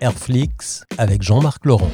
Airflix 0.00 0.84
avec 0.98 1.22
Jean-Marc 1.22 1.64
Laurent. 1.66 1.90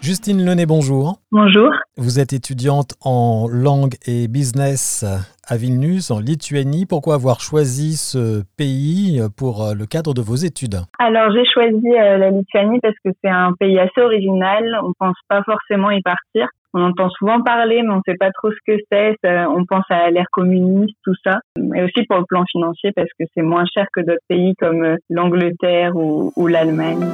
Justine 0.00 0.44
Lenné, 0.44 0.66
bonjour. 0.66 1.20
Bonjour. 1.30 1.70
Vous 1.96 2.18
êtes 2.18 2.32
étudiante 2.32 2.94
en 3.04 3.46
langue 3.48 3.94
et 4.04 4.26
business 4.26 5.04
à 5.46 5.56
Vilnius, 5.56 6.10
en 6.10 6.18
Lituanie. 6.18 6.86
Pourquoi 6.86 7.14
avoir 7.14 7.40
choisi 7.40 7.96
ce 7.96 8.42
pays 8.56 9.20
pour 9.36 9.74
le 9.78 9.86
cadre 9.86 10.12
de 10.12 10.20
vos 10.20 10.34
études? 10.34 10.80
Alors, 10.98 11.30
j'ai 11.32 11.44
choisi 11.44 11.86
euh, 11.86 12.18
la 12.18 12.30
Lituanie 12.30 12.80
parce 12.80 12.96
que 13.04 13.10
c'est 13.22 13.30
un 13.30 13.52
pays 13.60 13.78
assez 13.78 14.00
original. 14.00 14.64
On 14.82 14.88
ne 14.88 14.94
pense 14.98 15.16
pas 15.28 15.42
forcément 15.44 15.92
y 15.92 16.02
partir. 16.02 16.48
On 16.74 16.82
entend 16.82 17.10
souvent 17.10 17.40
parler, 17.42 17.82
mais 17.82 17.90
on 17.90 17.96
ne 17.96 18.02
sait 18.06 18.16
pas 18.18 18.30
trop 18.32 18.50
ce 18.50 18.56
que 18.66 18.78
c'est. 18.90 19.14
On 19.24 19.64
pense 19.66 19.84
à 19.90 20.10
l'ère 20.10 20.26
communiste, 20.32 20.96
tout 21.04 21.14
ça. 21.22 21.38
Et 21.76 21.82
aussi 21.82 22.04
pour 22.08 22.18
le 22.18 22.24
plan 22.26 22.44
financier, 22.50 22.90
parce 22.96 23.10
que 23.20 23.24
c'est 23.34 23.42
moins 23.42 23.66
cher 23.72 23.86
que 23.92 24.00
d'autres 24.00 24.24
pays 24.26 24.54
comme 24.58 24.82
euh, 24.82 24.96
l'Angleterre 25.10 25.94
ou, 25.94 26.32
ou 26.34 26.46
l'Allemagne. 26.48 27.06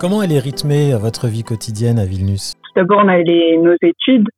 Comment 0.00 0.22
elle 0.22 0.32
est 0.32 0.38
rythmée 0.38 0.94
votre 0.94 1.28
vie 1.28 1.44
quotidienne 1.44 1.98
à 1.98 2.06
Vilnius? 2.06 2.54
D'abord, 2.74 3.02
on 3.04 3.08
a 3.08 3.18
les, 3.18 3.58
nos 3.58 3.74
études 3.82 4.28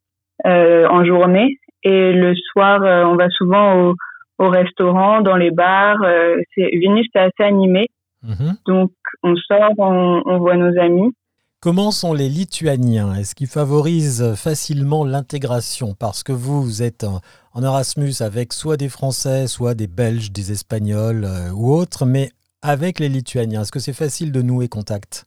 euh, 0.45 0.85
en 0.89 1.05
journée 1.05 1.57
et 1.83 2.11
le 2.11 2.33
soir, 2.51 2.83
euh, 2.83 3.05
on 3.05 3.15
va 3.15 3.29
souvent 3.29 3.87
au, 3.87 3.95
au, 4.39 4.49
restaurant, 4.49 5.21
dans 5.21 5.37
les 5.37 5.51
bars. 5.51 6.03
Euh, 6.03 6.35
Vilnius, 6.57 7.07
c'est 7.13 7.21
assez 7.21 7.43
animé. 7.43 7.87
Mmh. 8.23 8.51
Donc, 8.67 8.91
on 9.23 9.37
sort, 9.37 9.71
on, 9.77 10.21
on, 10.25 10.37
voit 10.39 10.57
nos 10.57 10.77
amis. 10.77 11.13
Comment 11.61 11.91
sont 11.91 12.13
les 12.13 12.27
Lituaniens? 12.27 13.13
Est-ce 13.15 13.33
qu'ils 13.33 13.47
favorisent 13.47 14.35
facilement 14.35 15.05
l'intégration? 15.05 15.95
Parce 15.97 16.23
que 16.23 16.33
vous, 16.33 16.61
vous 16.61 16.83
êtes 16.83 17.05
en 17.53 17.63
Erasmus 17.63 18.15
avec 18.19 18.51
soit 18.51 18.75
des 18.75 18.89
Français, 18.89 19.47
soit 19.47 19.75
des 19.75 19.87
Belges, 19.87 20.33
des 20.33 20.51
Espagnols 20.51 21.23
euh, 21.23 21.51
ou 21.55 21.71
autres, 21.71 22.05
mais 22.05 22.31
avec 22.61 22.99
les 22.99 23.07
Lituaniens, 23.07 23.61
est-ce 23.61 23.71
que 23.71 23.79
c'est 23.79 23.93
facile 23.93 24.33
de 24.33 24.41
nouer 24.41 24.67
contact? 24.67 25.25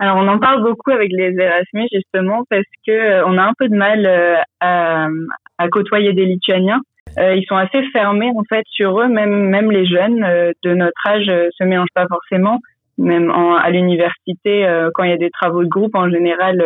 Alors 0.00 0.16
on 0.16 0.28
en 0.28 0.38
parle 0.38 0.62
beaucoup 0.62 0.90
avec 0.90 1.10
les 1.12 1.34
Erasmus 1.38 1.88
justement 1.92 2.44
parce 2.50 2.66
que 2.86 2.92
euh, 2.92 3.26
on 3.26 3.38
a 3.38 3.42
un 3.42 3.52
peu 3.56 3.68
de 3.68 3.76
mal 3.76 4.04
euh, 4.06 4.36
à, 4.60 5.06
à 5.58 5.68
côtoyer 5.68 6.12
des 6.12 6.24
Lituaniens. 6.24 6.80
Euh, 7.18 7.36
ils 7.36 7.44
sont 7.46 7.56
assez 7.56 7.82
fermés 7.92 8.30
en 8.36 8.42
fait 8.48 8.64
sur 8.68 9.00
eux, 9.00 9.06
même 9.06 9.48
même 9.48 9.70
les 9.70 9.86
jeunes 9.86 10.26
de 10.64 10.74
notre 10.74 11.06
âge 11.06 11.26
se 11.26 11.64
mélangent 11.64 11.94
pas 11.94 12.06
forcément. 12.08 12.58
Même 12.98 13.30
en, 13.30 13.54
à 13.54 13.70
l'université, 13.70 14.66
quand 14.94 15.04
il 15.04 15.10
y 15.10 15.14
a 15.14 15.16
des 15.16 15.30
travaux 15.30 15.62
de 15.62 15.68
groupe, 15.68 15.94
en 15.94 16.08
général, 16.10 16.62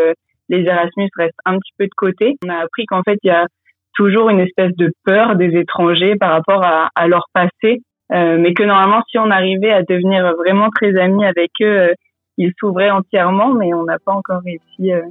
les 0.49 0.63
Erasmus 0.63 1.09
restent 1.17 1.41
un 1.45 1.59
petit 1.59 1.73
peu 1.79 1.85
de 1.85 1.95
côté. 1.97 2.37
On 2.45 2.49
a 2.49 2.57
appris 2.57 2.87
qu'en 2.87 3.03
fait 3.03 3.19
il 3.23 3.29
y 3.29 3.31
a 3.31 3.47
toujours 3.95 4.31
une 4.31 4.41
espèce 4.41 4.75
de 4.77 4.91
peur 5.05 5.37
des 5.37 5.55
étrangers 5.59 6.17
par 6.17 6.31
rapport 6.31 6.65
à, 6.65 6.89
à 6.95 7.09
leur 7.09 7.27
passé, 7.35 7.81
mais 8.11 8.55
que 8.55 8.63
normalement 8.63 9.03
si 9.11 9.19
on 9.19 9.31
arrivait 9.31 9.73
à 9.73 9.83
devenir 9.83 10.35
vraiment 10.37 10.71
très 10.71 10.99
amis 10.99 11.27
avec 11.27 11.51
eux 11.61 11.93
il 12.39 12.53
s'ouvrait 12.59 12.91
entièrement, 12.91 13.53
mais 13.53 13.75
on 13.75 13.85
n'a 13.85 13.99
pas 13.99 14.13
encore 14.13 14.41
réussi 14.43 14.93
euh, 14.93 15.03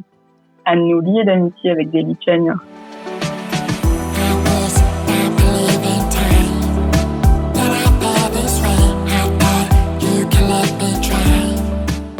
à 0.66 0.76
nous 0.76 1.02
lier 1.02 1.26
d'amitié 1.26 1.72
avec 1.72 1.92
des 1.92 2.02
Lituaniens. 2.02 2.60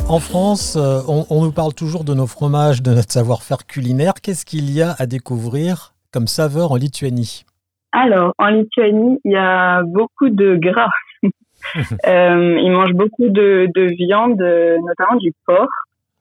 En 0.10 0.20
France, 0.20 0.78
euh, 0.78 1.00
on, 1.08 1.26
on, 1.30 1.44
nous 1.44 1.52
parle 1.52 1.74
toujours 1.74 2.04
de 2.06 2.14
nos 2.14 2.28
fromages, 2.28 2.82
de 2.82 2.94
notre 2.94 3.12
savoir-faire 3.12 3.66
culinaire. 3.66 4.14
Qu'est-ce 4.22 4.46
qu'il 4.46 4.72
y 4.72 4.82
a 4.82 4.94
à 5.00 5.06
découvrir 5.06 5.94
comme 6.14 6.28
saveur 6.28 6.72
en 6.72 6.76
Lituanie? 6.76 7.46
Alors, 7.92 8.34
en 8.38 8.48
Lituanie, 8.48 9.20
il 9.26 9.32
y 9.32 9.36
a 9.36 9.84
beaucoup 9.84 10.30
de 10.30 10.56
gras. 10.56 10.92
euh, 12.08 12.60
ils 12.60 12.72
mangent 12.72 12.94
beaucoup 12.94 13.30
de, 13.30 13.68
de 13.74 13.84
viande, 13.94 14.42
euh, 14.42 14.78
notamment 14.80 15.20
du 15.20 15.32
porc. 15.46 15.68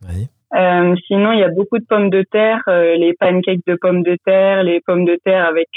Oui. 0.02 0.28
Euh, 0.54 0.94
sinon, 1.06 1.32
il 1.32 1.40
y 1.40 1.44
a 1.44 1.48
beaucoup 1.48 1.78
de 1.78 1.84
pommes 1.84 2.10
de 2.10 2.22
terre, 2.22 2.62
euh, 2.68 2.94
les 2.96 3.14
pancakes 3.14 3.66
de 3.66 3.74
pommes 3.74 4.02
de 4.02 4.16
terre, 4.24 4.62
les 4.62 4.80
pommes 4.80 5.04
de 5.04 5.18
terre 5.24 5.44
avec 5.44 5.68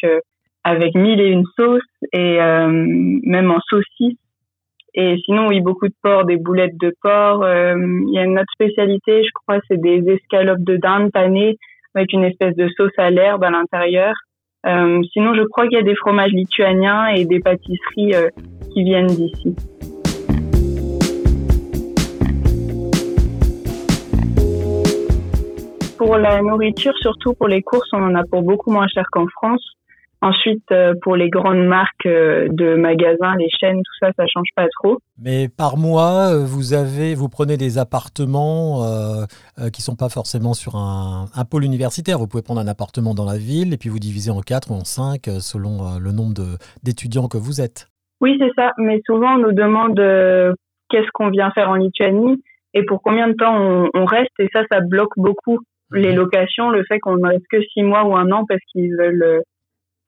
avec 0.63 0.93
mille 0.93 1.19
et 1.19 1.29
une 1.29 1.45
sauces 1.57 1.81
et 2.13 2.37
même 2.37 3.49
en 3.49 3.59
saucisse. 3.69 4.17
Et 4.93 5.15
sinon, 5.25 5.47
oui, 5.47 5.61
beaucoup 5.61 5.87
de 5.87 5.93
porc, 6.03 6.25
des 6.25 6.35
boulettes 6.35 6.77
de 6.77 6.93
porc. 7.01 7.43
Il 7.47 8.13
y 8.13 8.19
a 8.19 8.23
une 8.23 8.37
autre 8.37 8.51
spécialité, 8.53 9.23
je 9.23 9.29
crois, 9.33 9.59
c'est 9.67 9.79
des 9.79 10.03
escalopes 10.07 10.63
de 10.63 10.75
dinde 10.75 11.11
panées 11.11 11.57
avec 11.95 12.11
une 12.11 12.25
espèce 12.25 12.55
de 12.55 12.67
sauce 12.75 12.91
à 12.97 13.09
l'herbe 13.09 13.43
à 13.45 13.49
l'intérieur. 13.49 14.13
Sinon, 14.65 15.33
je 15.33 15.43
crois 15.43 15.67
qu'il 15.67 15.77
y 15.77 15.81
a 15.81 15.83
des 15.83 15.95
fromages 15.95 16.33
lituaniens 16.33 17.07
et 17.07 17.25
des 17.25 17.39
pâtisseries 17.39 18.13
qui 18.73 18.83
viennent 18.83 19.07
d'ici. 19.07 19.55
Pour 25.97 26.17
la 26.17 26.41
nourriture, 26.41 26.93
surtout 27.01 27.33
pour 27.33 27.47
les 27.47 27.61
courses, 27.61 27.89
on 27.93 28.01
en 28.01 28.15
a 28.15 28.23
pour 28.23 28.41
beaucoup 28.41 28.71
moins 28.71 28.87
cher 28.87 29.05
qu'en 29.11 29.27
France. 29.27 29.61
Ensuite, 30.21 30.69
euh, 30.71 30.95
pour 31.01 31.15
les 31.15 31.29
grandes 31.29 31.65
marques 31.65 32.05
euh, 32.05 32.49
de 32.51 32.75
magasins, 32.75 33.35
les 33.37 33.47
chaînes, 33.49 33.77
tout 33.77 34.05
ça, 34.05 34.11
ça 34.17 34.25
change 34.27 34.49
pas 34.53 34.65
trop. 34.81 34.97
Mais 35.17 35.47
par 35.47 35.77
mois, 35.77 36.33
euh, 36.33 36.43
vous 36.43 36.73
avez, 36.73 37.15
vous 37.15 37.29
prenez 37.29 37.55
des 37.55 37.77
appartements 37.77 38.83
euh, 38.83 39.25
qui 39.71 39.81
sont 39.81 39.95
pas 39.95 40.09
forcément 40.09 40.53
sur 40.53 40.75
un, 40.75 41.27
pôle 41.49 41.63
universitaire. 41.63 42.19
Vous 42.19 42.27
pouvez 42.27 42.43
prendre 42.43 42.59
un 42.59 42.67
appartement 42.67 43.15
dans 43.15 43.23
la 43.23 43.37
ville 43.37 43.73
et 43.73 43.77
puis 43.77 43.87
vous 43.87 43.99
diviser 43.99 44.29
en 44.29 44.41
quatre 44.41 44.71
ou 44.71 44.73
en 44.73 44.83
cinq 44.83 45.29
selon 45.39 45.97
le 45.97 46.11
nombre 46.11 46.33
d'étudiants 46.83 47.29
que 47.29 47.37
vous 47.37 47.61
êtes. 47.61 47.87
Oui, 48.21 48.37
c'est 48.39 48.51
ça. 48.55 48.73
Mais 48.77 49.01
souvent, 49.05 49.35
on 49.35 49.39
nous 49.39 49.53
demande 49.53 49.95
qu'est-ce 50.89 51.09
qu'on 51.13 51.29
vient 51.29 51.51
faire 51.51 51.69
en 51.69 51.75
Lituanie 51.75 52.43
et 52.73 52.83
pour 52.83 53.01
combien 53.01 53.27
de 53.27 53.33
temps 53.33 53.55
on, 53.55 53.89
on 53.93 54.05
reste. 54.05 54.31
Et 54.39 54.49
ça, 54.53 54.63
ça 54.71 54.79
bloque 54.81 55.13
beaucoup 55.17 55.59
les 55.91 56.11
mhm. 56.11 56.17
locations, 56.17 56.69
le 56.69 56.83
fait 56.85 56.99
qu'on 56.99 57.17
ne 57.17 57.27
reste 57.27 57.45
que 57.49 57.61
six 57.73 57.83
mois 57.83 58.05
ou 58.05 58.15
un 58.15 58.31
an 58.31 58.45
parce 58.47 58.61
qu'ils 58.71 58.95
veulent 58.95 59.41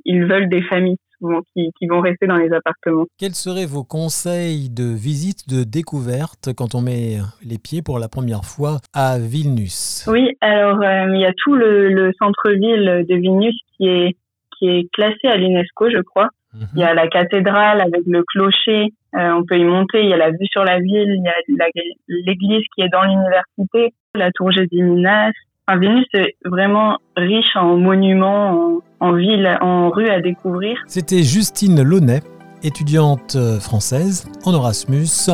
ils 0.06 0.26
veulent 0.26 0.50
des 0.50 0.64
familles 0.64 0.98
souvent 1.20 1.42
qui, 1.54 1.70
qui, 1.78 1.86
vont 1.86 2.02
rester 2.02 2.26
dans 2.26 2.38
les 2.38 2.52
appartements. 2.52 3.06
Quels 3.20 3.36
seraient 3.36 3.68
vos 3.68 3.84
conseils 3.84 4.70
de 4.72 4.84
visite, 4.84 5.48
de 5.48 5.64
découverte 5.64 6.50
quand 6.58 6.74
on 6.74 6.82
met 6.82 7.18
les 7.46 7.60
pieds 7.60 7.84
pour 7.84 8.00
la 8.00 8.10
première 8.10 8.44
fois 8.44 8.80
à 8.94 9.20
Vilnius? 9.20 10.08
Oui, 10.08 10.36
alors 10.42 10.82
euh, 10.82 11.14
il 11.14 11.22
y 11.22 11.26
a 11.26 11.34
tout 11.34 11.54
le, 11.54 11.90
le 11.90 12.12
centre-ville 12.18 13.06
de 13.08 13.16
Vilnius 13.16 13.56
qui 13.78 13.88
est, 13.88 14.16
qui 14.58 14.70
est 14.70 14.92
classé 14.92 15.28
à 15.28 15.38
l'UNESCO, 15.38 15.92
je 15.92 16.02
crois. 16.02 16.30
-hmm. 16.54 16.68
Il 16.76 16.80
y 16.80 16.84
a 16.84 16.94
la 16.94 17.08
cathédrale 17.08 17.82
avec 17.82 18.02
le 18.06 18.24
clocher, 18.24 18.94
euh, 19.16 19.32
on 19.32 19.44
peut 19.44 19.58
y 19.58 19.64
monter, 19.64 20.04
il 20.04 20.10
y 20.10 20.14
a 20.14 20.18
la 20.18 20.32
vue 20.32 20.48
sur 20.52 20.64
la 20.64 20.80
ville, 20.80 21.12
il 21.20 21.24
y 21.24 21.30
a 21.30 21.68
l'église 22.08 22.64
qui 22.76 22.82
est 22.82 22.90
dans 22.90 23.04
l'université, 23.04 23.94
la 24.16 24.32
tour 24.32 24.52
Gédiminas, 24.52 25.32
Enfin, 25.68 25.80
Vilnius 25.80 26.08
est 26.16 26.36
vraiment 26.44 26.98
riche 27.16 27.56
en 27.56 27.78
monuments, 27.78 28.82
en, 29.00 29.08
en 29.08 29.14
villes, 29.14 29.58
en 29.62 29.92
rues 29.92 30.10
à 30.10 30.20
découvrir. 30.20 30.76
C'était 30.88 31.22
Justine 31.22 31.84
Launay, 31.84 32.22
étudiante 32.64 33.38
française 33.60 34.28
en 34.44 34.54
Erasmus 34.54 35.30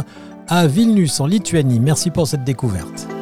à 0.50 0.68
Vilnius 0.68 1.20
en 1.20 1.28
Lituanie. 1.28 1.80
Merci 1.80 2.12
pour 2.12 2.28
cette 2.28 2.44
découverte. 2.44 3.17